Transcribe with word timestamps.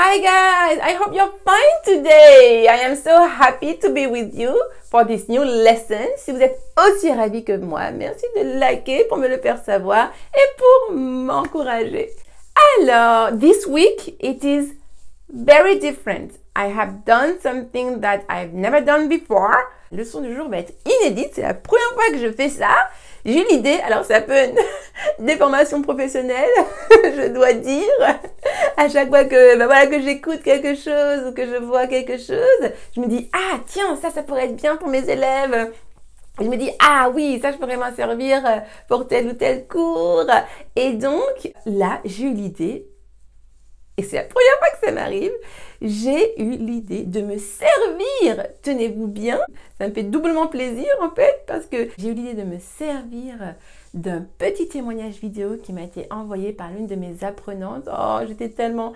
Hi 0.00 0.22
guys, 0.22 0.78
I 0.78 0.94
hope 0.94 1.12
you're 1.12 1.32
fine 1.44 1.78
today. 1.84 2.68
I 2.70 2.86
am 2.86 2.94
so 2.94 3.26
happy 3.26 3.74
to 3.78 3.90
be 3.90 4.06
with 4.06 4.30
you 4.32 4.54
for 4.84 5.02
this 5.02 5.28
new 5.28 5.42
lesson. 5.42 6.06
Si 6.16 6.30
vous 6.30 6.40
êtes 6.40 6.54
aussi 6.78 7.10
ravis 7.10 7.42
que 7.42 7.56
moi, 7.58 7.90
merci 7.90 8.24
de 8.36 8.60
liker 8.60 9.08
pour 9.08 9.18
me 9.18 9.26
le 9.26 9.38
faire 9.38 9.58
savoir 9.58 10.12
et 10.32 10.46
pour 10.56 10.94
m'encourager. 10.94 12.10
Alors, 12.78 13.36
this 13.36 13.66
week 13.66 14.14
it 14.20 14.44
is 14.44 14.76
very 15.28 15.80
different. 15.80 16.30
I 16.54 16.68
have 16.68 17.04
done 17.04 17.40
something 17.42 18.00
that 18.00 18.20
I've 18.28 18.54
never 18.54 18.80
done 18.80 19.08
before. 19.08 19.56
Le 19.90 20.04
son 20.04 20.20
du 20.20 20.32
jour 20.32 20.48
va 20.48 20.58
être 20.58 20.74
inédite. 20.86 21.32
C'est 21.34 21.42
la 21.42 21.54
première 21.54 21.92
fois 21.94 22.04
que 22.12 22.18
je 22.18 22.30
fais 22.30 22.50
ça. 22.50 22.70
J'ai 23.24 23.44
l'idée, 23.50 23.80
alors 23.84 24.04
ça 24.04 24.20
peut 24.20 24.32
être 24.32 24.62
des 25.18 25.36
formations 25.36 25.82
professionnelles, 25.82 26.48
je 27.04 27.28
dois 27.28 27.52
dire. 27.52 27.84
À 28.80 28.88
chaque 28.88 29.08
fois 29.08 29.24
que, 29.24 29.56
voilà, 29.56 29.88
que 29.88 30.00
j'écoute 30.00 30.40
quelque 30.44 30.76
chose 30.76 31.26
ou 31.26 31.34
que 31.34 31.44
je 31.44 31.56
vois 31.56 31.88
quelque 31.88 32.16
chose, 32.16 32.70
je 32.94 33.00
me 33.00 33.08
dis, 33.08 33.28
ah 33.32 33.58
tiens, 33.66 33.96
ça, 33.96 34.10
ça 34.10 34.22
pourrait 34.22 34.44
être 34.44 34.56
bien 34.56 34.76
pour 34.76 34.86
mes 34.86 35.10
élèves. 35.10 35.72
je 36.40 36.44
me 36.44 36.56
dis, 36.56 36.70
ah 36.78 37.10
oui, 37.12 37.40
ça, 37.42 37.50
je 37.50 37.56
pourrais 37.56 37.76
m'en 37.76 37.92
servir 37.92 38.40
pour 38.86 39.08
tel 39.08 39.26
ou 39.26 39.32
tel 39.32 39.66
cours. 39.66 40.30
Et 40.76 40.92
donc, 40.92 41.52
là, 41.66 42.00
j'ai 42.04 42.26
eu 42.26 42.32
l'idée 42.32 42.86
et 43.98 44.02
c'est 44.04 44.14
la 44.14 44.22
première 44.22 44.58
fois 44.60 44.68
que 44.70 44.86
ça 44.86 44.92
m'arrive, 44.92 45.32
j'ai 45.82 46.40
eu 46.40 46.50
l'idée 46.56 47.02
de 47.02 47.20
me 47.20 47.36
servir, 47.36 48.46
tenez-vous 48.62 49.08
bien, 49.08 49.40
ça 49.76 49.88
me 49.88 49.92
fait 49.92 50.04
doublement 50.04 50.46
plaisir 50.46 50.86
en 51.00 51.10
fait, 51.10 51.42
parce 51.48 51.66
que 51.66 51.88
j'ai 51.98 52.10
eu 52.10 52.14
l'idée 52.14 52.34
de 52.34 52.44
me 52.44 52.60
servir 52.60 53.56
d'un 53.94 54.26
petit 54.38 54.68
témoignage 54.68 55.14
vidéo 55.14 55.56
qui 55.62 55.72
m'a 55.72 55.82
été 55.82 56.06
envoyé 56.10 56.52
par 56.52 56.70
l'une 56.70 56.86
de 56.86 56.94
mes 56.94 57.24
apprenantes. 57.24 57.88
Oh, 57.92 58.18
j'étais 58.26 58.50
tellement 58.50 58.92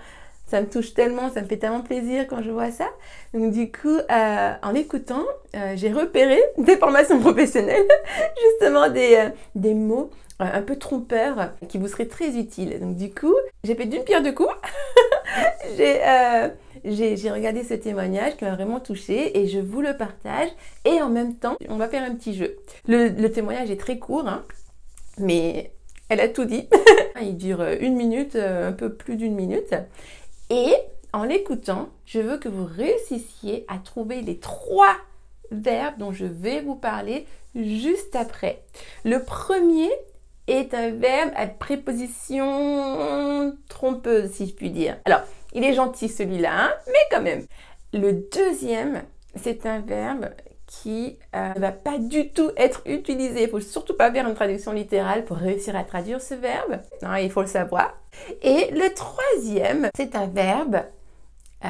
ça 0.52 0.60
me 0.60 0.66
touche 0.66 0.92
tellement, 0.92 1.30
ça 1.30 1.40
me 1.40 1.46
fait 1.46 1.56
tellement 1.56 1.80
plaisir 1.80 2.26
quand 2.28 2.42
je 2.42 2.50
vois 2.50 2.70
ça. 2.70 2.84
Donc 3.32 3.52
du 3.52 3.72
coup, 3.72 3.88
euh, 3.88 4.52
en 4.62 4.74
écoutant, 4.74 5.24
euh, 5.56 5.72
j'ai 5.76 5.90
repéré 5.90 6.38
des 6.58 6.76
formations 6.76 7.18
professionnelles, 7.20 7.88
justement 8.50 8.90
des, 8.90 9.14
euh, 9.14 9.28
des 9.54 9.72
mots 9.72 10.10
un 10.38 10.60
peu 10.60 10.76
trompeurs 10.76 11.52
qui 11.68 11.78
vous 11.78 11.88
seraient 11.88 12.08
très 12.08 12.36
utiles. 12.36 12.78
Donc 12.80 12.96
du 12.96 13.14
coup, 13.14 13.34
j'ai 13.64 13.74
fait 13.74 13.86
d'une 13.86 14.02
pierre 14.02 14.22
deux 14.22 14.32
coups. 14.32 14.50
j'ai 16.84 17.30
regardé 17.30 17.62
ce 17.62 17.74
témoignage 17.74 18.36
qui 18.36 18.44
m'a 18.44 18.54
vraiment 18.54 18.80
touché 18.80 19.38
et 19.38 19.46
je 19.46 19.60
vous 19.60 19.80
le 19.80 19.96
partage. 19.96 20.48
Et 20.84 21.00
en 21.00 21.08
même 21.08 21.36
temps, 21.36 21.56
on 21.68 21.76
va 21.76 21.88
faire 21.88 22.02
un 22.02 22.14
petit 22.14 22.34
jeu. 22.34 22.56
Le, 22.88 23.08
le 23.08 23.32
témoignage 23.32 23.70
est 23.70 23.80
très 23.80 23.98
court, 23.98 24.26
hein, 24.26 24.42
mais 25.22 25.72
elle 26.08 26.20
a 26.20 26.28
tout 26.28 26.44
dit. 26.44 26.68
Il 27.22 27.36
dure 27.36 27.62
une 27.80 27.96
minute, 27.96 28.36
un 28.36 28.72
peu 28.72 28.92
plus 28.92 29.16
d'une 29.16 29.34
minute. 29.34 29.74
Et 30.50 30.74
en 31.12 31.24
l'écoutant, 31.24 31.88
je 32.04 32.20
veux 32.20 32.38
que 32.38 32.48
vous 32.48 32.66
réussissiez 32.66 33.64
à 33.68 33.78
trouver 33.78 34.22
les 34.22 34.38
trois 34.38 34.96
verbes 35.50 35.98
dont 35.98 36.12
je 36.12 36.26
vais 36.26 36.60
vous 36.60 36.74
parler 36.74 37.26
juste 37.54 38.16
après. 38.16 38.62
Le 39.04 39.22
premier 39.22 39.90
est 40.46 40.74
un 40.74 40.90
verbe 40.90 41.30
à 41.36 41.46
préposition 41.46 43.56
trompeuse, 43.68 44.30
si 44.30 44.46
je 44.46 44.54
puis 44.54 44.70
dire. 44.70 44.98
Alors, 45.04 45.20
il 45.52 45.64
est 45.64 45.74
gentil 45.74 46.08
celui-là, 46.08 46.52
hein, 46.52 46.72
mais 46.86 46.92
quand 47.10 47.22
même. 47.22 47.44
Le 47.92 48.26
deuxième, 48.32 49.02
c'est 49.36 49.66
un 49.66 49.80
verbe 49.80 50.30
qui 50.72 51.18
euh, 51.36 51.52
ne 51.54 51.60
va 51.60 51.70
pas 51.70 51.98
du 51.98 52.30
tout 52.30 52.50
être 52.56 52.80
utilisé. 52.86 53.42
Il 53.42 53.48
faut 53.48 53.60
surtout 53.60 53.94
pas 53.94 54.10
faire 54.10 54.26
une 54.26 54.34
traduction 54.34 54.72
littérale 54.72 55.24
pour 55.24 55.36
réussir 55.36 55.76
à 55.76 55.84
traduire 55.84 56.20
ce 56.20 56.34
verbe. 56.34 56.78
Non, 57.02 57.14
il 57.16 57.30
faut 57.30 57.42
le 57.42 57.46
savoir. 57.46 57.94
Et 58.42 58.70
le 58.72 58.92
troisième, 58.94 59.90
c'est 59.94 60.16
un 60.16 60.26
verbe, 60.26 60.82
euh, 61.64 61.68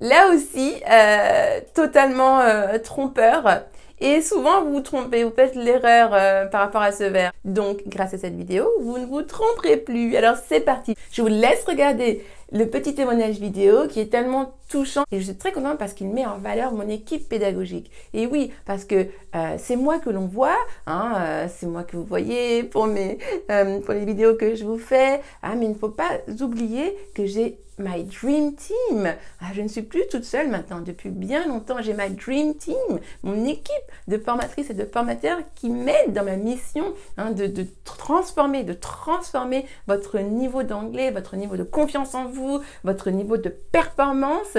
là 0.00 0.28
aussi, 0.32 0.74
euh, 0.88 1.60
totalement 1.74 2.40
trompeur. 2.84 3.64
Et 3.98 4.20
souvent, 4.20 4.62
vous 4.62 4.72
vous 4.72 4.80
trompez, 4.80 5.24
vous 5.24 5.30
faites 5.34 5.54
l'erreur 5.54 6.50
par 6.50 6.60
rapport 6.60 6.82
à 6.82 6.90
ce 6.90 7.04
verbe. 7.04 7.32
Donc, 7.44 7.82
grâce 7.86 8.14
à 8.14 8.18
cette 8.18 8.34
vidéo, 8.34 8.68
vous 8.80 8.98
ne 8.98 9.06
vous 9.06 9.22
tromperez 9.22 9.76
plus. 9.76 10.16
Alors, 10.16 10.36
c'est 10.48 10.60
parti. 10.60 10.94
Je 11.12 11.22
vous 11.22 11.28
laisse 11.28 11.64
regarder 11.64 12.24
le 12.52 12.66
petit 12.68 12.94
témoignage 12.94 13.38
vidéo 13.38 13.88
qui 13.88 14.00
est 14.00 14.10
tellement 14.10 14.54
touchant 14.68 15.04
et 15.10 15.18
je 15.18 15.24
suis 15.24 15.36
très 15.36 15.52
contente 15.52 15.78
parce 15.78 15.94
qu'il 15.94 16.08
met 16.08 16.26
en 16.26 16.38
valeur 16.38 16.72
mon 16.72 16.88
équipe 16.88 17.28
pédagogique. 17.28 17.90
Et 18.12 18.26
oui, 18.26 18.52
parce 18.66 18.84
que 18.84 19.06
euh, 19.34 19.56
c'est 19.58 19.76
moi 19.76 19.98
que 19.98 20.10
l'on 20.10 20.26
voit, 20.26 20.58
hein, 20.86 21.14
euh, 21.16 21.46
c'est 21.54 21.66
moi 21.66 21.82
que 21.82 21.96
vous 21.96 22.04
voyez 22.04 22.62
pour, 22.62 22.86
mes, 22.86 23.18
euh, 23.50 23.80
pour 23.80 23.94
les 23.94 24.04
vidéos 24.04 24.34
que 24.34 24.54
je 24.54 24.64
vous 24.64 24.78
fais, 24.78 25.20
ah, 25.42 25.54
mais 25.54 25.66
il 25.66 25.70
ne 25.72 25.78
faut 25.78 25.88
pas 25.88 26.20
oublier 26.40 26.96
que 27.14 27.24
j'ai 27.24 27.58
my 27.78 28.04
dream 28.04 28.54
team. 28.54 29.14
Ah, 29.40 29.46
je 29.54 29.62
ne 29.62 29.68
suis 29.68 29.82
plus 29.82 30.02
toute 30.10 30.24
seule 30.24 30.48
maintenant. 30.48 30.80
Depuis 30.80 31.08
bien 31.08 31.46
longtemps, 31.48 31.80
j'ai 31.80 31.94
ma 31.94 32.08
dream 32.08 32.54
team, 32.54 33.00
mon 33.22 33.44
équipe 33.46 33.72
de 34.08 34.18
formatrices 34.18 34.70
et 34.70 34.74
de 34.74 34.84
formateurs 34.84 35.38
qui 35.54 35.70
m'aident 35.70 36.12
dans 36.12 36.24
ma 36.24 36.36
mission 36.36 36.84
hein, 37.16 37.30
de 37.32 37.66
transformer, 37.84 38.62
de 38.62 38.74
transformer 38.74 39.66
votre 39.86 40.18
niveau 40.18 40.62
d'anglais, 40.62 41.10
votre 41.10 41.34
niveau 41.36 41.56
de 41.56 41.64
confiance 41.64 42.14
en 42.14 42.26
vous 42.26 42.41
votre 42.84 43.10
niveau 43.10 43.36
de 43.36 43.48
performance. 43.48 44.56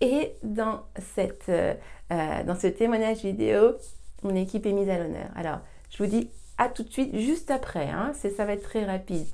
Et 0.00 0.32
dans, 0.42 0.82
cette, 1.14 1.48
euh, 1.48 1.74
euh, 2.12 2.42
dans 2.44 2.56
ce 2.56 2.66
témoignage 2.66 3.22
vidéo, 3.22 3.76
mon 4.22 4.34
équipe 4.34 4.66
est 4.66 4.72
mise 4.72 4.88
à 4.88 4.98
l'honneur. 4.98 5.30
Alors, 5.36 5.60
je 5.90 6.02
vous 6.02 6.08
dis 6.08 6.28
à 6.58 6.68
tout 6.68 6.82
de 6.82 6.90
suite, 6.90 7.16
juste 7.16 7.50
après. 7.50 7.88
Hein, 7.88 8.12
ça 8.14 8.44
va 8.44 8.52
être 8.52 8.64
très 8.64 8.84
rapide. 8.84 9.26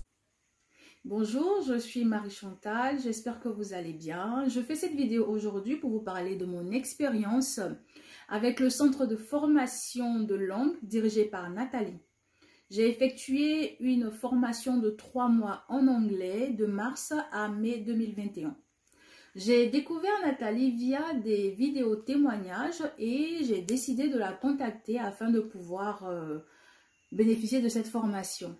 Bonjour, 1.04 1.62
je 1.66 1.78
suis 1.78 2.04
Marie 2.04 2.30
Chantal, 2.30 2.98
j'espère 3.00 3.40
que 3.40 3.48
vous 3.48 3.72
allez 3.72 3.94
bien. 3.94 4.46
Je 4.48 4.60
fais 4.60 4.74
cette 4.74 4.94
vidéo 4.94 5.26
aujourd'hui 5.26 5.76
pour 5.76 5.90
vous 5.90 6.02
parler 6.02 6.36
de 6.36 6.44
mon 6.44 6.70
expérience 6.70 7.60
avec 8.28 8.60
le 8.60 8.68
centre 8.68 9.06
de 9.06 9.16
formation 9.16 10.20
de 10.20 10.34
langue 10.34 10.76
dirigé 10.82 11.24
par 11.24 11.48
Nathalie. 11.48 12.00
J'ai 12.70 12.86
effectué 12.86 13.82
une 13.82 14.10
formation 14.10 14.76
de 14.76 14.90
trois 14.90 15.28
mois 15.28 15.64
en 15.68 15.88
anglais 15.88 16.50
de 16.50 16.66
mars 16.66 17.14
à 17.32 17.48
mai 17.48 17.78
2021. 17.78 18.54
J'ai 19.34 19.68
découvert 19.68 20.10
Nathalie 20.22 20.72
via 20.72 21.14
des 21.14 21.50
vidéos 21.50 21.96
témoignages 21.96 22.82
et 22.98 23.38
j'ai 23.44 23.62
décidé 23.62 24.08
de 24.08 24.18
la 24.18 24.32
contacter 24.32 24.98
afin 24.98 25.30
de 25.30 25.40
pouvoir 25.40 26.04
euh, 26.06 26.40
bénéficier 27.10 27.62
de 27.62 27.70
cette 27.70 27.86
formation. 27.86 28.54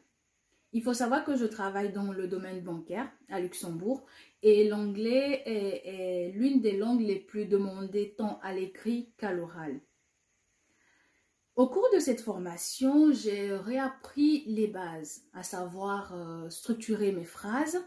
Il 0.73 0.83
faut 0.83 0.95
savoir 0.95 1.25
que 1.25 1.37
je 1.37 1.45
travaille 1.45 1.93
dans 1.93 2.11
le 2.11 2.29
domaine 2.29 2.63
bancaire 2.63 3.11
à 3.29 3.41
Luxembourg 3.41 4.07
et 4.43 4.69
l'anglais 4.69 5.43
est 5.47 6.33
l'une 6.33 6.61
des 6.61 6.77
langues 6.77 7.03
les 7.03 7.19
plus 7.19 7.45
demandées 7.45 8.15
tant 8.17 8.39
à 8.43 8.55
l'écrit 8.55 9.13
qu'à 9.19 9.33
l'oral. 9.33 9.81
Au 11.59 11.67
cours 11.67 11.89
de 11.93 11.99
cette 11.99 12.21
formation, 12.21 13.13
j'ai 13.13 13.53
réappris 13.53 14.45
les 14.47 14.69
bases, 14.69 15.25
à 15.33 15.43
savoir 15.43 16.15
euh, 16.15 16.49
structurer 16.51 17.11
mes 17.11 17.25
phrases, 17.25 17.85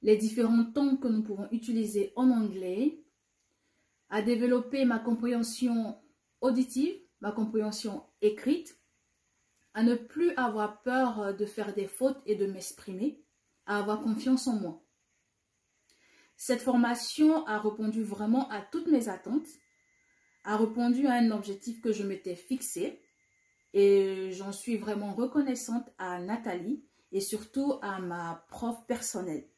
les 0.00 0.16
différents 0.16 0.64
tons 0.64 0.96
que 0.96 1.06
nous 1.06 1.22
pouvons 1.22 1.46
utiliser 1.50 2.14
en 2.16 2.30
anglais, 2.30 3.04
à 4.08 4.22
développer 4.22 4.86
ma 4.86 4.98
compréhension 4.98 5.98
auditive, 6.40 6.98
ma 7.20 7.30
compréhension 7.30 8.04
écrite, 8.22 8.80
à 9.74 9.82
ne 9.82 9.94
plus 9.94 10.34
avoir 10.36 10.80
peur 10.80 11.36
de 11.36 11.44
faire 11.44 11.74
des 11.74 11.86
fautes 11.86 12.22
et 12.24 12.36
de 12.36 12.46
m'exprimer, 12.46 13.22
à 13.66 13.80
avoir 13.80 14.00
confiance 14.00 14.46
en 14.46 14.54
moi. 14.54 14.82
Cette 16.38 16.62
formation 16.62 17.46
a 17.46 17.58
répondu 17.58 18.02
vraiment 18.02 18.48
à 18.48 18.62
toutes 18.62 18.86
mes 18.86 19.10
attentes 19.10 19.60
a 20.44 20.56
répondu 20.56 21.06
à 21.06 21.14
un 21.14 21.30
objectif 21.30 21.80
que 21.80 21.92
je 21.92 22.02
m'étais 22.02 22.36
fixé 22.36 23.00
et 23.72 24.30
j'en 24.32 24.52
suis 24.52 24.76
vraiment 24.76 25.14
reconnaissante 25.14 25.88
à 25.98 26.20
Nathalie 26.20 26.84
et 27.12 27.20
surtout 27.20 27.74
à 27.82 28.00
ma 28.00 28.44
prof 28.48 28.76
personnelle. 28.86 29.48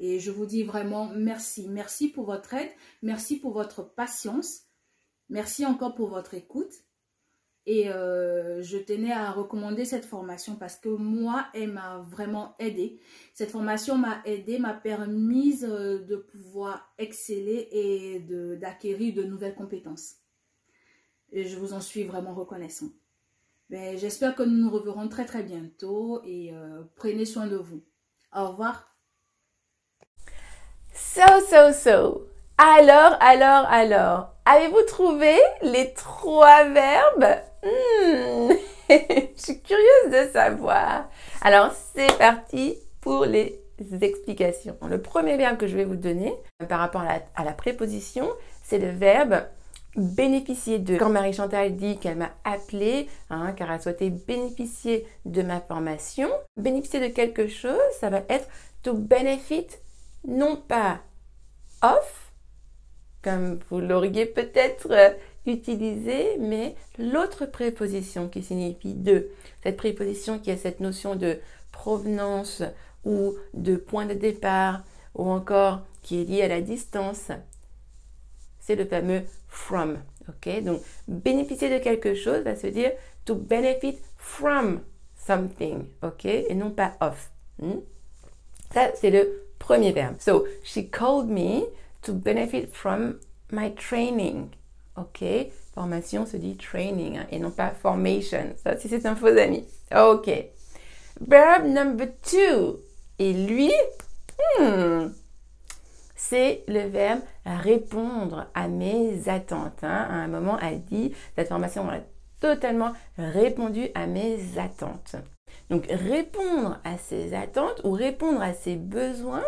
Et 0.00 0.20
je 0.20 0.30
vous 0.30 0.46
dis 0.46 0.62
vraiment 0.62 1.06
merci. 1.06 1.68
Merci 1.68 2.08
pour 2.08 2.26
votre 2.26 2.54
aide, 2.54 2.70
merci 3.02 3.38
pour 3.38 3.52
votre 3.52 3.82
patience, 3.82 4.62
merci 5.28 5.66
encore 5.66 5.94
pour 5.94 6.08
votre 6.08 6.34
écoute. 6.34 6.72
Et 7.70 7.90
euh, 7.90 8.62
je 8.62 8.78
tenais 8.78 9.12
à 9.12 9.30
recommander 9.30 9.84
cette 9.84 10.06
formation 10.06 10.56
parce 10.56 10.76
que 10.76 10.88
moi, 10.88 11.48
elle 11.52 11.70
m'a 11.70 11.98
vraiment 11.98 12.54
aidé. 12.58 12.98
Cette 13.34 13.50
formation 13.50 13.98
m'a 13.98 14.22
aidé, 14.24 14.58
m'a 14.58 14.72
permis 14.72 15.62
euh, 15.64 16.02
de 16.02 16.16
pouvoir 16.16 16.90
exceller 16.96 17.68
et 17.70 18.20
d'acquérir 18.56 19.14
de, 19.14 19.22
nouvelles 19.22 19.54
compétences. 19.54 20.14
Et 21.30 21.44
je 21.44 21.58
vous 21.58 21.74
en 21.74 21.82
suis 21.82 22.04
vraiment 22.04 22.32
reconnaissant. 22.32 22.88
Ben, 23.68 23.98
J'espère 23.98 24.34
que 24.34 24.44
nous 24.44 24.56
nous 24.56 24.70
reverrons 24.70 25.08
très 25.08 25.26
très 25.26 25.42
bientôt 25.42 26.22
et 26.24 26.54
euh, 26.54 26.84
prenez 26.96 27.26
soin 27.26 27.48
de 27.48 27.56
vous. 27.56 27.84
Au 28.34 28.48
revoir. 28.48 28.96
So, 30.94 31.20
so, 31.46 31.72
so. 31.74 32.28
Alors, 32.56 33.18
alors, 33.20 33.66
alors. 33.66 34.37
Avez-vous 34.50 34.80
trouvé 34.86 35.36
les 35.60 35.92
trois 35.92 36.64
verbes? 36.64 37.36
Hmm, 37.62 38.48
je 38.88 39.28
suis 39.36 39.60
curieuse 39.60 40.10
de 40.10 40.32
savoir. 40.32 41.10
Alors, 41.42 41.70
c'est 41.94 42.16
parti 42.16 42.78
pour 43.02 43.26
les 43.26 43.60
explications. 44.00 44.74
Le 44.88 45.02
premier 45.02 45.36
verbe 45.36 45.58
que 45.58 45.66
je 45.66 45.76
vais 45.76 45.84
vous 45.84 45.96
donner 45.96 46.32
par 46.66 46.80
rapport 46.80 47.02
à 47.02 47.44
la, 47.44 47.52
préposition, 47.52 48.26
c'est 48.64 48.78
le 48.78 48.88
verbe 48.88 49.42
bénéficier 49.96 50.78
de. 50.78 50.96
Quand 50.96 51.10
Marie-Chantal 51.10 51.76
dit 51.76 51.98
qu'elle 51.98 52.16
m'a 52.16 52.30
appelé, 52.44 53.06
hein, 53.28 53.52
car 53.52 53.70
elle 53.70 53.82
souhaitait 53.82 54.08
bénéficier 54.08 55.06
de 55.26 55.42
ma 55.42 55.60
formation, 55.60 56.30
bénéficier 56.56 57.06
de 57.06 57.12
quelque 57.12 57.48
chose, 57.48 57.76
ça 58.00 58.08
va 58.08 58.22
être 58.30 58.48
to 58.82 58.94
benefit, 58.94 59.66
non 60.26 60.56
pas 60.56 61.00
of, 61.82 62.27
comme 63.22 63.58
vous 63.68 63.80
l'auriez 63.80 64.26
peut-être 64.26 64.88
euh, 64.90 65.10
utilisé, 65.46 66.36
mais 66.38 66.76
l'autre 66.98 67.46
préposition 67.46 68.28
qui 68.28 68.42
signifie 68.42 68.94
de. 68.94 69.28
Cette 69.62 69.76
préposition 69.76 70.38
qui 70.38 70.50
a 70.50 70.56
cette 70.56 70.80
notion 70.80 71.16
de 71.16 71.38
provenance 71.72 72.62
ou 73.04 73.34
de 73.54 73.76
point 73.76 74.06
de 74.06 74.14
départ 74.14 74.82
ou 75.14 75.28
encore 75.28 75.80
qui 76.02 76.22
est 76.22 76.24
lié 76.24 76.42
à 76.42 76.48
la 76.48 76.60
distance, 76.60 77.30
c'est 78.60 78.76
le 78.76 78.84
fameux 78.84 79.22
from. 79.48 79.98
Ok, 80.28 80.62
donc 80.62 80.82
bénéficier 81.06 81.70
de 81.70 81.82
quelque 81.82 82.14
chose 82.14 82.42
va 82.42 82.54
se 82.54 82.66
dire 82.66 82.92
to 83.24 83.34
benefit 83.34 83.98
from 84.16 84.80
something. 85.16 85.86
Ok, 86.02 86.26
et 86.26 86.54
non 86.54 86.70
pas 86.70 86.92
of. 87.00 87.30
Hmm? 87.60 87.80
Ça, 88.72 88.90
c'est 88.94 89.10
le 89.10 89.42
premier 89.58 89.92
verbe. 89.92 90.16
So, 90.20 90.46
she 90.62 90.90
called 90.90 91.28
me 91.28 91.62
to 92.08 92.14
benefit 92.14 92.72
from 92.72 93.20
my 93.52 93.70
training. 93.70 94.54
Ok, 94.96 95.22
formation 95.74 96.26
se 96.26 96.38
dit 96.38 96.56
training 96.56 97.18
hein, 97.18 97.26
et 97.30 97.38
non 97.38 97.50
pas 97.50 97.70
formation. 97.70 98.54
Ça, 98.56 98.76
c'est 98.78 99.06
un 99.06 99.14
faux 99.14 99.38
ami. 99.38 99.64
Ok. 99.94 100.28
Verb 101.20 101.66
number 101.66 102.08
two. 102.22 102.80
Et 103.18 103.32
lui, 103.32 103.70
hmm, 104.58 105.08
c'est 106.16 106.64
le 106.66 106.88
verbe 106.88 107.20
répondre 107.44 108.46
à 108.54 108.68
mes 108.68 109.28
attentes. 109.28 109.82
Hein. 109.82 110.06
À 110.08 110.14
un 110.14 110.28
moment, 110.28 110.58
elle 110.60 110.82
dit, 110.84 111.12
cette 111.36 111.48
formation 111.48 111.88
a 111.90 111.98
totalement 112.40 112.92
répondu 113.18 113.88
à 113.94 114.06
mes 114.06 114.38
attentes. 114.58 115.16
Donc 115.70 115.86
répondre 115.88 116.80
à 116.84 116.96
ses 116.96 117.34
attentes 117.34 117.80
ou 117.84 117.92
répondre 117.92 118.40
à 118.40 118.52
ses 118.52 118.76
besoins, 118.76 119.44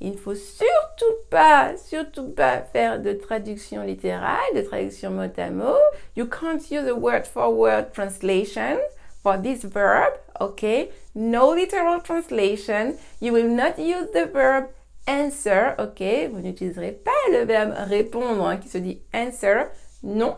il 0.00 0.12
ne 0.12 0.16
faut 0.16 0.34
surtout 0.34 1.16
pas, 1.28 1.76
surtout 1.76 2.28
pas 2.30 2.62
faire 2.72 3.00
de 3.00 3.12
traduction 3.12 3.82
littérale, 3.82 4.54
de 4.54 4.60
traduction 4.60 5.10
mot 5.10 5.30
à 5.36 5.50
mot. 5.50 5.76
You 6.16 6.26
can't 6.26 6.70
use 6.70 6.88
a 6.88 6.94
word 6.94 7.26
for 7.26 7.52
word 7.52 7.92
translation 7.92 8.78
for 9.22 9.36
this 9.42 9.64
verb, 9.64 10.12
okay? 10.40 10.90
No 11.14 11.52
literal 11.52 12.00
translation. 12.00 12.94
You 13.20 13.32
will 13.32 13.48
not 13.48 13.78
use 13.78 14.10
the 14.12 14.26
verb 14.32 14.68
answer, 15.08 15.74
ok? 15.78 16.30
Vous 16.30 16.40
n'utiliserez 16.40 16.92
pas 16.92 17.10
le 17.32 17.44
verbe 17.44 17.74
répondre 17.76 18.46
hein, 18.46 18.56
qui 18.58 18.68
se 18.68 18.78
dit 18.78 19.00
answer. 19.12 19.64
Non. 20.04 20.36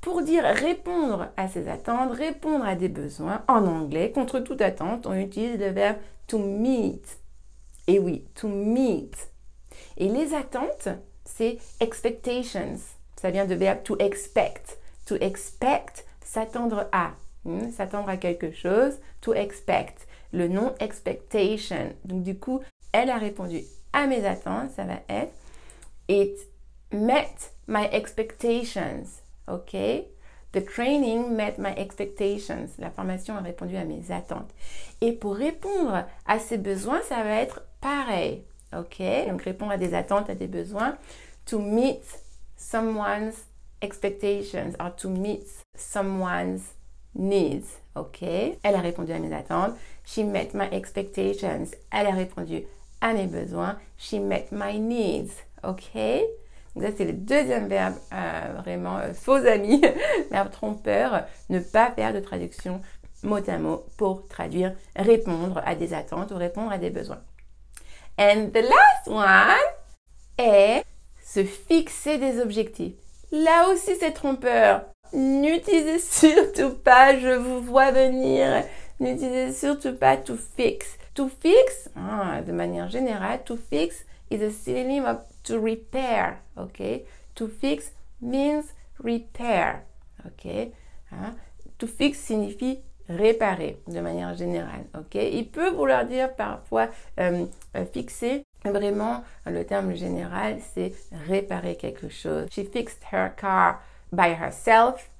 Pour 0.00 0.22
dire 0.22 0.44
répondre 0.44 1.28
à 1.36 1.48
ses 1.48 1.68
attentes, 1.68 2.12
répondre 2.12 2.64
à 2.64 2.76
des 2.76 2.88
besoins, 2.88 3.42
en 3.48 3.66
anglais, 3.66 4.12
contre 4.12 4.38
toute 4.38 4.60
attente, 4.60 5.06
on 5.06 5.14
utilise 5.14 5.58
le 5.58 5.70
verbe 5.70 5.96
to 6.28 6.38
meet. 6.38 7.18
Et 7.88 7.98
oui, 7.98 8.24
to 8.34 8.48
meet. 8.48 9.30
Et 9.96 10.08
les 10.08 10.34
attentes, 10.34 10.88
c'est 11.24 11.58
expectations. 11.80 12.76
Ça 13.16 13.30
vient 13.30 13.46
de 13.46 13.54
verbe 13.54 13.82
to 13.82 13.96
expect. 13.98 14.78
To 15.06 15.16
expect, 15.16 16.04
s'attendre 16.22 16.88
à. 16.92 17.12
Hmm, 17.44 17.70
s'attendre 17.70 18.10
à 18.10 18.18
quelque 18.18 18.52
chose. 18.52 19.00
To 19.22 19.32
expect. 19.32 20.06
Le 20.32 20.48
nom 20.48 20.74
expectation. 20.80 21.94
Donc 22.04 22.22
du 22.22 22.38
coup, 22.38 22.60
elle 22.92 23.08
a 23.08 23.16
répondu 23.16 23.62
à 23.94 24.06
mes 24.06 24.24
attentes. 24.26 24.70
Ça 24.76 24.84
va 24.84 25.00
être 25.08 25.32
It 26.08 26.38
met 26.92 27.34
my 27.66 27.88
expectations. 27.90 29.22
OK? 29.50 29.74
The 30.58 30.64
training 30.64 31.36
met 31.36 31.56
my 31.56 31.72
expectations. 31.76 32.70
La 32.80 32.90
formation 32.90 33.36
a 33.36 33.40
répondu 33.40 33.76
à 33.76 33.84
mes 33.84 34.10
attentes. 34.10 34.50
Et 35.00 35.12
pour 35.12 35.36
répondre 35.36 36.04
à 36.26 36.38
ces 36.40 36.58
besoins, 36.58 37.00
ça 37.02 37.22
va 37.22 37.36
être 37.36 37.62
pareil. 37.80 38.42
OK? 38.76 39.00
Donc 39.28 39.42
répondre 39.42 39.70
à 39.70 39.76
des 39.76 39.94
attentes, 39.94 40.28
à 40.28 40.34
des 40.34 40.48
besoins. 40.48 40.98
To 41.46 41.60
meet 41.60 42.02
someone's 42.56 43.44
expectations 43.80 44.74
or 44.80 44.96
to 44.96 45.08
meet 45.08 45.46
someone's 45.76 46.74
needs. 47.14 47.78
OK? 47.94 48.22
Elle 48.24 48.74
a 48.74 48.80
répondu 48.80 49.12
à 49.12 49.20
mes 49.20 49.32
attentes. 49.32 49.76
She 50.04 50.24
met 50.24 50.48
my 50.54 50.66
expectations. 50.72 51.70
Elle 51.92 52.08
a 52.08 52.14
répondu 52.16 52.64
à 53.00 53.12
mes 53.12 53.28
besoins. 53.28 53.78
She 53.96 54.14
met 54.14 54.48
my 54.50 54.80
needs. 54.80 55.34
OK? 55.62 55.94
Donc 56.78 56.86
ça, 56.86 56.96
c'est 56.96 57.06
le 57.06 57.12
deuxième 57.12 57.66
verbe, 57.66 57.96
euh, 58.12 58.60
vraiment 58.62 58.98
euh, 58.98 59.12
faux 59.12 59.34
ami, 59.34 59.82
verbe 60.30 60.52
trompeur, 60.52 61.24
ne 61.48 61.58
pas 61.58 61.90
faire 61.90 62.12
de 62.12 62.20
traduction 62.20 62.80
mot 63.24 63.40
à 63.48 63.58
mot 63.58 63.84
pour 63.96 64.28
traduire 64.28 64.74
répondre 64.94 65.60
à 65.66 65.74
des 65.74 65.92
attentes 65.92 66.30
ou 66.30 66.36
répondre 66.36 66.70
à 66.70 66.78
des 66.78 66.90
besoins. 66.90 67.18
And 68.16 68.50
the 68.54 68.62
last 68.62 69.08
one 69.08 69.56
est 70.38 70.84
se 71.24 71.42
fixer 71.42 72.18
des 72.18 72.40
objectifs. 72.40 72.94
Là 73.32 73.70
aussi, 73.70 73.96
c'est 73.98 74.12
trompeur. 74.12 74.84
N'utilisez 75.12 75.98
surtout 75.98 76.74
pas 76.76 77.18
je 77.18 77.34
vous 77.34 77.60
vois 77.60 77.90
venir. 77.90 78.62
N'utilisez 79.00 79.52
surtout 79.52 79.96
pas 79.96 80.16
to 80.16 80.36
fix. 80.56 80.96
To 81.14 81.28
fix, 81.28 81.90
ah, 81.96 82.40
de 82.42 82.52
manière 82.52 82.88
générale, 82.88 83.40
to 83.44 83.56
fix 83.56 84.04
is 84.30 84.44
a 84.44 84.50
synonym 84.50 85.04
of 85.04 85.16
to 85.48 85.60
repair. 85.60 86.42
Ok? 86.56 87.04
To 87.34 87.48
fix 87.48 87.90
means 88.20 88.74
repair. 89.02 89.84
Ok? 90.24 90.72
Hein? 91.10 91.34
To 91.78 91.86
fix 91.86 92.18
signifie 92.18 92.80
réparer 93.08 93.78
de 93.86 94.00
manière 94.00 94.34
générale. 94.34 94.84
Ok, 94.94 95.14
il 95.14 95.48
peut 95.48 95.70
vouloir 95.70 96.04
dire 96.04 96.34
parfois 96.34 96.88
euh, 97.18 97.46
euh, 97.76 97.84
fixer. 97.86 98.44
Vraiment, 98.64 99.22
le 99.46 99.64
terme 99.64 99.94
général, 99.94 100.58
c'est 100.74 100.92
réparer 101.26 101.76
quelque 101.76 102.08
chose. 102.08 102.48
She 102.50 102.64
fixed 102.70 103.02
her 103.12 103.30
car 103.36 103.80
by 104.12 104.30
herself. 104.30 105.10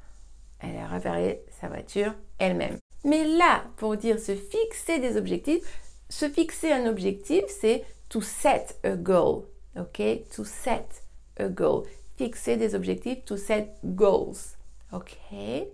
Elle 0.60 0.76
a 0.76 0.88
réparé 0.88 1.40
sa 1.60 1.68
voiture 1.68 2.14
elle-même. 2.38 2.78
Mais 3.04 3.24
là, 3.24 3.62
pour 3.76 3.96
dire 3.96 4.18
se 4.18 4.34
fixer 4.34 4.98
des 4.98 5.16
objectifs, 5.16 5.62
se 6.10 6.28
fixer 6.28 6.72
un 6.72 6.86
objectif, 6.86 7.44
c'est 7.48 7.84
to 8.08 8.20
set 8.20 8.78
a 8.82 8.96
goal. 8.96 9.44
Ok, 9.78 10.26
to 10.34 10.44
set 10.44 11.02
a 11.38 11.48
goal. 11.48 11.86
Fixer 12.16 12.56
des 12.56 12.74
objectifs, 12.74 13.24
to 13.24 13.36
set 13.36 13.78
goals. 13.94 14.56
Ok? 14.92 15.68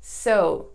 So, 0.00 0.72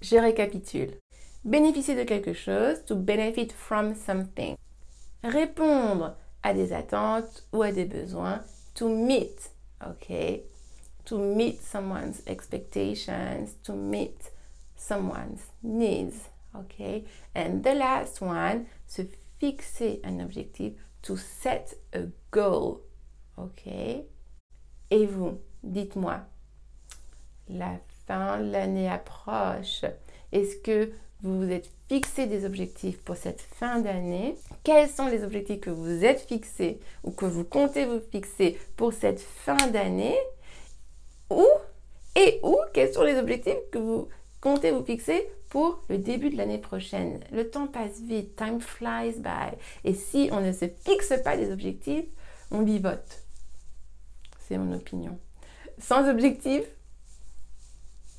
je 0.00 0.16
récapitule. 0.16 0.98
Bénéficier 1.44 1.94
de 1.94 2.04
quelque 2.04 2.32
chose, 2.32 2.84
to 2.84 2.96
benefit 2.96 3.52
from 3.52 3.94
something. 3.94 4.56
Répondre 5.22 6.16
à 6.42 6.52
des 6.52 6.72
attentes 6.72 7.44
ou 7.52 7.62
à 7.62 7.72
des 7.72 7.84
besoins, 7.84 8.42
to 8.74 8.88
meet, 8.88 9.50
ok? 9.86 10.42
To 11.04 11.18
meet 11.18 11.62
someone's 11.62 12.22
expectations, 12.26 13.54
to 13.62 13.74
meet 13.74 14.32
someone's 14.76 15.46
needs, 15.62 16.30
ok? 16.54 17.04
And 17.34 17.62
the 17.62 17.74
last 17.74 18.20
one, 18.20 18.66
se 18.86 19.02
fixer 19.38 20.00
un 20.04 20.20
objectif, 20.20 20.74
to 21.02 21.16
set 21.16 21.78
a 21.94 22.00
goal, 22.32 22.80
ok? 23.36 23.66
Et 24.90 25.06
vous, 25.06 25.38
dites-moi, 25.62 26.20
la 27.48 27.78
l'année 28.40 28.88
approche. 28.88 29.84
Est-ce 30.32 30.56
que 30.56 30.90
vous 31.22 31.38
vous 31.42 31.50
êtes 31.50 31.70
fixé 31.88 32.26
des 32.26 32.44
objectifs 32.44 33.02
pour 33.02 33.16
cette 33.16 33.40
fin 33.40 33.80
d'année? 33.80 34.36
Quels 34.62 34.88
sont 34.88 35.08
les 35.08 35.24
objectifs 35.24 35.60
que 35.60 35.70
vous 35.70 36.04
êtes 36.04 36.20
fixés 36.20 36.80
ou 37.04 37.10
que 37.10 37.26
vous 37.26 37.44
comptez 37.44 37.84
vous 37.84 38.00
fixer 38.00 38.58
pour 38.76 38.92
cette 38.92 39.20
fin 39.20 39.56
d'année? 39.72 40.16
Ou 41.30 41.46
et 42.16 42.40
où 42.42 42.56
quels 42.72 42.92
sont 42.92 43.02
les 43.02 43.16
objectifs 43.16 43.58
que 43.70 43.78
vous 43.78 44.08
comptez 44.40 44.70
vous 44.70 44.84
fixer 44.84 45.28
pour 45.48 45.82
le 45.88 45.98
début 45.98 46.30
de 46.30 46.36
l'année 46.36 46.58
prochaine 46.58 47.20
Le 47.32 47.48
temps 47.48 47.66
passe 47.66 48.00
vite, 48.00 48.36
time 48.36 48.60
flies 48.60 49.18
by. 49.18 49.56
Et 49.84 49.94
si 49.94 50.28
on 50.32 50.40
ne 50.40 50.52
se 50.52 50.66
fixe 50.84 51.12
pas 51.24 51.36
des 51.36 51.50
objectifs, 51.50 52.06
on 52.50 52.62
vivote. 52.62 53.22
C'est 54.46 54.58
mon 54.58 54.74
opinion. 54.74 55.18
Sans 55.78 56.08
objectif, 56.08 56.62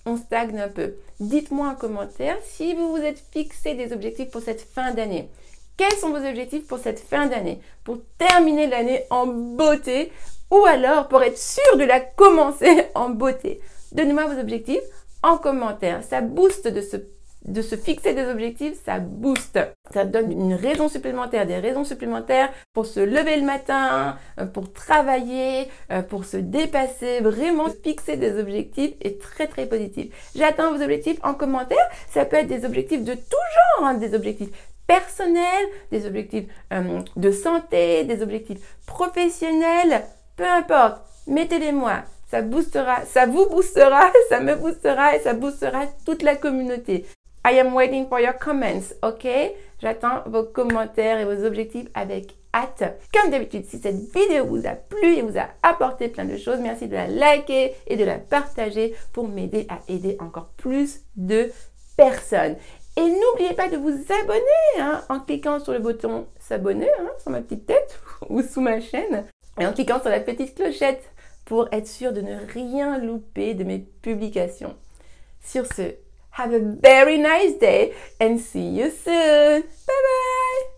on 0.06 0.18
stagne 0.18 0.60
un 0.60 0.70
peu. 0.70 0.96
Dites-moi 1.20 1.70
en 1.70 1.76
commentaire 1.76 2.38
si 2.44 2.74
vous 2.74 2.92
vous 2.92 3.04
êtes 3.04 3.24
fixé 3.32 3.74
des 3.76 3.94
objectifs 3.94 4.32
pour 4.32 4.42
cette 4.42 4.62
fin 4.62 4.94
d'année. 4.94 5.30
Quels 5.78 5.98
sont 5.98 6.10
vos 6.10 6.26
objectifs 6.26 6.68
pour 6.68 6.80
cette 6.80 7.00
fin 7.00 7.28
d'année? 7.28 7.62
Pour 7.84 8.00
terminer 8.18 8.68
l'année 8.68 9.04
en 9.10 9.28
beauté 9.28 10.12
ou 10.52 10.66
alors 10.66 11.08
pour 11.08 11.24
être 11.24 11.38
sûr 11.38 11.78
de 11.78 11.84
la 11.84 12.00
commencer 12.00 12.86
en 12.96 13.10
beauté? 13.10 13.62
Donnez-moi 13.92 14.28
vos 14.28 14.40
objectifs 14.40 14.82
en 15.24 15.38
commentaire. 15.38 16.04
Ça 16.04 16.22
booste 16.22 16.68
de 16.68 16.82
se 16.82 16.98
de 17.46 17.62
se 17.62 17.76
fixer 17.76 18.14
des 18.14 18.28
objectifs, 18.28 18.74
ça 18.84 19.00
booste. 19.00 19.60
Ça 19.92 20.06
donne 20.06 20.32
une 20.32 20.54
raison 20.54 20.90
supplémentaire, 20.90 21.48
des 21.48 21.58
raisons 21.58 21.84
supplémentaires 21.84 22.50
pour 22.74 22.86
se 22.86 23.00
lever 23.00 23.38
le 23.38 23.46
matin, 23.46 24.18
euh, 24.40 24.46
pour 24.46 24.72
travailler, 24.74 25.68
euh, 25.92 26.02
pour 26.02 26.26
se 26.26 26.38
dépasser. 26.38 27.22
Vraiment, 27.22 27.68
fixer 27.84 28.18
des 28.18 28.40
objectifs 28.40 28.94
est 29.02 29.22
très 29.22 29.48
très 29.48 29.66
positif. 29.66 30.32
J'attends 30.36 30.74
vos 30.74 30.84
objectifs 30.84 31.20
en 31.24 31.34
commentaire. 31.34 31.78
Ça 32.10 32.26
peut 32.26 32.38
être 32.38 32.48
des 32.48 32.66
objectifs 32.66 33.04
de 33.04 33.14
tout 33.14 33.48
genre, 33.80 33.88
hein, 33.88 33.94
des 33.96 34.14
objectifs 34.14 34.50
personnels, 34.86 35.66
des 35.92 36.06
objectifs 36.06 36.46
euh, 36.74 37.02
de 37.16 37.32
santé, 37.32 38.04
des 38.04 38.22
objectifs 38.22 38.60
professionnels, 38.86 40.04
peu 40.36 40.46
importe. 40.46 41.02
Mettez-les 41.28 41.72
moi. 41.72 42.04
Ça 42.30 42.42
boostera, 42.44 43.06
ça 43.06 43.26
vous 43.26 43.50
boostera, 43.50 44.12
ça 44.30 44.40
me 44.40 44.56
boostera 44.56 45.16
et 45.16 45.20
ça 45.20 45.34
boostera 45.34 45.88
toute 46.06 46.22
la 46.22 46.36
communauté. 46.36 47.06
I 47.46 47.58
am 47.60 47.74
waiting 47.74 48.08
for 48.08 48.20
your 48.20 48.38
comments, 48.38 48.94
ok? 49.02 49.28
J'attends 49.82 50.24
vos 50.28 50.44
commentaires 50.44 51.20
et 51.20 51.26
vos 51.26 51.46
objectifs 51.46 51.88
avec 51.96 52.36
hâte. 52.54 52.84
Comme 53.14 53.32
d'habitude, 53.32 53.66
si 53.66 53.80
cette 53.80 54.14
vidéo 54.14 54.46
vous 54.46 54.68
a 54.68 54.76
plu 54.76 55.16
et 55.16 55.22
vous 55.22 55.40
a 55.40 55.48
apporté 55.64 56.10
plein 56.10 56.26
de 56.26 56.38
choses, 56.38 56.60
merci 56.60 56.88
de 56.88 56.94
la 56.94 57.08
liker 57.08 57.74
et 57.88 57.96
de 57.96 58.04
la 58.04 58.20
partager 58.20 58.94
pour 59.14 59.28
m'aider 59.28 59.66
à 59.70 59.80
aider 59.92 60.18
encore 60.20 60.50
plus 60.58 61.02
de 61.16 61.50
personnes. 61.98 62.58
Et 62.98 63.02
n'oubliez 63.02 63.54
pas 63.56 63.70
de 63.70 63.78
vous 63.78 63.96
abonner 64.22 64.80
hein, 64.80 65.02
en 65.10 65.20
cliquant 65.20 65.60
sur 65.60 65.74
le 65.74 65.80
bouton 65.80 66.28
s'abonner 66.40 66.90
hein, 67.00 67.10
sur 67.22 67.32
ma 67.32 67.42
petite 67.42 67.66
tête 67.66 68.00
ou 68.30 68.42
sous 68.42 68.62
ma 68.62 68.82
chaîne 68.82 69.26
et 69.60 69.66
en 69.66 69.74
cliquant 69.74 70.00
sur 70.02 70.10
la 70.10 70.20
petite 70.20 70.56
clochette 70.56 71.04
pour 71.50 71.68
être 71.72 71.88
sûr 71.88 72.14
de 72.14 72.22
ne 72.22 72.38
rien 72.54 73.00
louper 73.00 73.56
de 73.56 73.64
mes 73.64 73.80
publications. 73.80 74.76
Sur 75.44 75.66
ce, 75.66 75.96
have 76.38 76.54
a 76.54 76.60
very 76.60 77.18
nice 77.18 77.58
day 77.60 77.92
and 78.22 78.38
see 78.38 78.70
you 78.70 78.92
soon. 78.92 79.62
Bye 79.62 79.64
bye 79.88 80.29